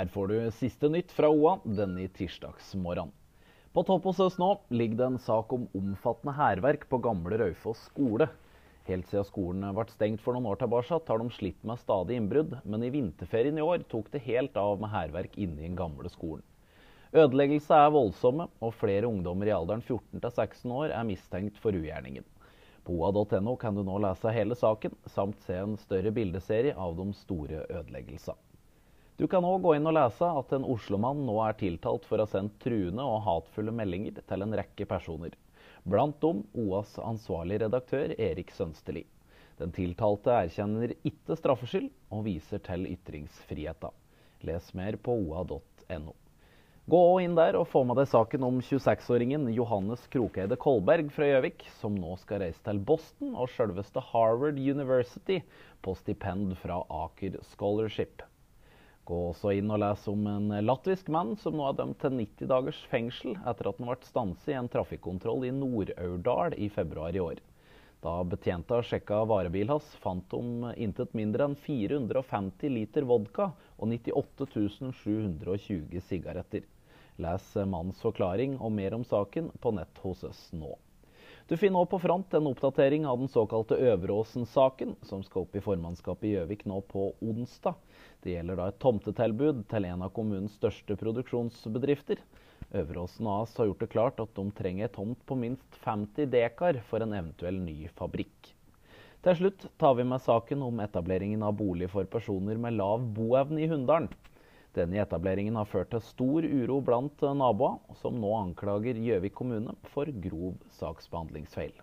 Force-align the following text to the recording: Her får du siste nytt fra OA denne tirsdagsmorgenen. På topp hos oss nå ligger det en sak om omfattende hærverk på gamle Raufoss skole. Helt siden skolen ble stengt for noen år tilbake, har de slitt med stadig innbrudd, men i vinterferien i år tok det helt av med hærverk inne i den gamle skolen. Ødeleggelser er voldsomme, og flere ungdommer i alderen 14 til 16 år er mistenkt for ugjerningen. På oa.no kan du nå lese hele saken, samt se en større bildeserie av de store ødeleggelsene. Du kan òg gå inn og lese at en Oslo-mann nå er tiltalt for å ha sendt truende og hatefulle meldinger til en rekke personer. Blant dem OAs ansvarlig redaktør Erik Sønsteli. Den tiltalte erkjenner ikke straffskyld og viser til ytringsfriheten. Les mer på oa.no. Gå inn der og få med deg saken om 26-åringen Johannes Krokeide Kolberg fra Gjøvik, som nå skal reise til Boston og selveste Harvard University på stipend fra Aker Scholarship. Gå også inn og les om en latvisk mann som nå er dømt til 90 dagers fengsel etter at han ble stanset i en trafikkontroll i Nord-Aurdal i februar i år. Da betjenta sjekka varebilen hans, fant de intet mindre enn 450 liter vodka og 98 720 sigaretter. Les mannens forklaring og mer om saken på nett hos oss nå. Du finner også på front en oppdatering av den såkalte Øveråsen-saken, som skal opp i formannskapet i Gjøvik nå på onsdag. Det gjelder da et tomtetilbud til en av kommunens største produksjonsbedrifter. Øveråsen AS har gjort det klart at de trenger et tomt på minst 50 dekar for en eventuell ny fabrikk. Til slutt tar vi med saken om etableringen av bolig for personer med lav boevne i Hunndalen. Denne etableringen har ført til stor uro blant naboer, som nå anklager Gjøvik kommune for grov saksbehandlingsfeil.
Her 0.00 0.08
får 0.08 0.30
du 0.30 0.36
siste 0.56 0.88
nytt 0.88 1.10
fra 1.12 1.28
OA 1.28 1.58
denne 1.76 2.06
tirsdagsmorgenen. 2.16 3.10
På 3.76 3.82
topp 3.84 4.06
hos 4.08 4.22
oss 4.24 4.38
nå 4.40 4.46
ligger 4.72 4.96
det 4.96 5.08
en 5.10 5.18
sak 5.20 5.52
om 5.52 5.66
omfattende 5.76 6.32
hærverk 6.38 6.86
på 6.88 7.02
gamle 7.04 7.36
Raufoss 7.36 7.82
skole. 7.90 8.30
Helt 8.88 9.10
siden 9.10 9.28
skolen 9.28 9.66
ble 9.76 9.84
stengt 9.92 10.24
for 10.24 10.32
noen 10.32 10.48
år 10.48 10.62
tilbake, 10.62 11.02
har 11.04 11.20
de 11.20 11.36
slitt 11.36 11.68
med 11.68 11.82
stadig 11.82 12.16
innbrudd, 12.16 12.56
men 12.64 12.88
i 12.88 12.92
vinterferien 12.96 13.60
i 13.60 13.66
år 13.66 13.84
tok 13.92 14.08
det 14.16 14.24
helt 14.24 14.56
av 14.56 14.80
med 14.80 14.88
hærverk 14.94 15.36
inne 15.36 15.60
i 15.60 15.68
den 15.68 15.76
gamle 15.76 16.08
skolen. 16.16 16.48
Ødeleggelser 17.12 17.84
er 17.84 17.92
voldsomme, 17.92 18.48
og 18.64 18.76
flere 18.80 19.10
ungdommer 19.12 19.52
i 19.52 19.56
alderen 19.58 19.84
14 19.84 20.16
til 20.16 20.30
16 20.32 20.78
år 20.80 20.94
er 20.96 21.08
mistenkt 21.12 21.60
for 21.60 21.76
ugjerningen. 21.76 22.24
På 22.88 22.96
oa.no 22.96 23.60
kan 23.60 23.76
du 23.76 23.84
nå 23.84 24.00
lese 24.00 24.32
hele 24.32 24.56
saken, 24.56 24.96
samt 25.12 25.44
se 25.44 25.60
en 25.60 25.76
større 25.84 26.16
bildeserie 26.16 26.72
av 26.72 26.96
de 26.96 27.12
store 27.20 27.66
ødeleggelsene. 27.68 28.40
Du 29.20 29.26
kan 29.28 29.44
òg 29.44 29.58
gå 29.60 29.74
inn 29.76 29.84
og 29.84 29.92
lese 29.92 30.24
at 30.24 30.52
en 30.56 30.62
Oslo-mann 30.64 31.18
nå 31.26 31.34
er 31.44 31.56
tiltalt 31.60 32.06
for 32.08 32.16
å 32.16 32.24
ha 32.24 32.30
sendt 32.30 32.54
truende 32.62 33.04
og 33.04 33.18
hatefulle 33.26 33.74
meldinger 33.76 34.22
til 34.24 34.44
en 34.46 34.54
rekke 34.56 34.86
personer. 34.88 35.34
Blant 35.84 36.16
dem 36.22 36.38
OAs 36.56 36.94
ansvarlig 37.04 37.58
redaktør 37.60 38.14
Erik 38.16 38.54
Sønsteli. 38.56 39.02
Den 39.60 39.74
tiltalte 39.76 40.32
erkjenner 40.32 40.94
ikke 41.04 41.36
straffskyld 41.36 41.90
og 42.16 42.24
viser 42.30 42.64
til 42.64 42.88
ytringsfriheten. 42.94 43.92
Les 44.48 44.72
mer 44.80 44.96
på 44.96 45.18
oa.no. 45.26 46.16
Gå 46.88 47.04
inn 47.20 47.36
der 47.36 47.60
og 47.60 47.68
få 47.68 47.84
med 47.84 48.00
deg 48.00 48.08
saken 48.08 48.48
om 48.48 48.64
26-åringen 48.64 49.50
Johannes 49.52 50.08
Krokeide 50.08 50.56
Kolberg 50.56 51.12
fra 51.12 51.28
Gjøvik, 51.28 51.68
som 51.76 51.92
nå 51.92 52.16
skal 52.24 52.46
reise 52.46 52.64
til 52.64 52.80
Boston 52.88 53.36
og 53.36 53.52
selveste 53.52 54.00
Harvard 54.14 54.56
University 54.56 55.42
på 55.84 55.98
stipend 56.00 56.56
fra 56.64 56.80
Aker 57.04 57.36
Scholarship. 57.52 58.24
Gå 59.10 59.18
også 59.32 59.50
inn 59.58 59.72
og 59.74 59.80
les 59.82 60.02
om 60.12 60.26
en 60.30 60.52
latvisk 60.62 61.08
mann 61.10 61.32
som 61.42 61.56
nå 61.58 61.64
er 61.66 61.78
dømt 61.80 61.98
til 61.98 62.12
90 62.14 62.50
dagers 62.52 62.80
fengsel 62.92 63.32
etter 63.40 63.68
at 63.70 63.80
han 63.80 63.88
ble 63.88 63.96
stanset 64.06 64.52
i 64.52 64.58
en 64.58 64.68
trafikkontroll 64.70 65.48
i 65.48 65.50
Nord-Aurdal 65.56 66.54
i 66.54 66.68
februar 66.70 67.16
i 67.18 67.22
år. 67.24 67.40
Da 68.04 68.12
betjenta 68.24 68.78
sjekka 68.86 69.24
varebilen 69.28 69.74
hans, 69.74 69.88
fant 70.04 70.30
de 70.30 70.70
intet 70.86 71.16
mindre 71.18 71.48
enn 71.50 71.56
450 71.58 72.70
liter 72.72 73.08
vodka 73.10 73.50
og 73.76 73.90
98 73.90 74.46
720 75.02 76.06
sigaretter. 76.06 76.62
Les 77.20 77.50
mannens 77.66 78.00
forklaring 78.06 78.60
og 78.60 78.70
mer 78.78 78.94
om 78.96 79.02
saken 79.04 79.50
på 79.60 79.74
nett 79.74 80.00
hos 80.04 80.22
oss 80.30 80.46
nå. 80.54 80.70
Du 81.50 81.56
finner 81.58 81.82
også 81.82 81.90
på 81.90 81.98
front 82.04 82.34
en 82.38 82.46
oppdatering 82.46 83.06
av 83.10 83.16
den 83.18 83.28
såkalte 83.28 83.74
Øveråsen-saken, 83.74 84.92
som 85.02 85.24
skal 85.26 85.42
opp 85.42 85.56
i 85.58 85.62
formannskapet 85.64 86.28
i 86.28 86.30
Gjøvik 86.36 86.60
nå 86.70 86.76
på 86.86 87.08
onsdag. 87.26 87.74
Det 88.22 88.36
gjelder 88.36 88.60
da 88.60 88.68
et 88.70 88.78
tomtetilbud 88.78 89.64
til 89.72 89.88
en 89.88 90.04
av 90.06 90.12
kommunens 90.14 90.54
største 90.60 90.94
produksjonsbedrifter. 91.00 92.22
Øveråsen 92.70 93.26
AS 93.34 93.56
har 93.58 93.66
gjort 93.66 93.82
det 93.82 93.90
klart 93.96 94.22
at 94.22 94.30
de 94.38 94.44
trenger 94.60 94.86
et 94.86 94.94
tomt 94.94 95.26
på 95.26 95.40
minst 95.42 95.80
50 95.82 96.30
dekar 96.30 96.78
for 96.86 97.02
en 97.02 97.18
eventuell 97.18 97.58
ny 97.58 97.90
fabrikk. 97.98 98.52
Til 99.26 99.40
slutt 99.42 99.66
tar 99.82 99.98
vi 99.98 100.06
med 100.06 100.22
saken 100.22 100.62
om 100.68 100.78
etableringen 100.86 101.42
av 101.42 101.58
bolig 101.58 101.90
for 101.90 102.06
personer 102.14 102.62
med 102.62 102.78
lav 102.78 103.10
boevne 103.18 103.58
i 103.58 103.66
Hunndalen. 103.66 104.06
Denne 104.76 105.00
etableringen 105.02 105.56
har 105.58 105.66
ført 105.66 105.90
til 105.90 106.02
stor 106.06 106.46
uro 106.46 106.76
blant 106.86 107.24
naboer, 107.40 107.80
som 108.02 108.20
nå 108.22 108.30
anklager 108.38 109.00
Gjøvik 109.02 109.34
kommune 109.40 109.74
for 109.94 110.10
grov 110.26 110.54
saksbehandlingsfeil. 110.78 111.74